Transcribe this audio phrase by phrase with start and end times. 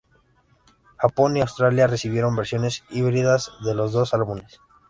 [0.99, 4.59] Japón y Australia recibieron versiones híbridas de los dos álbumes.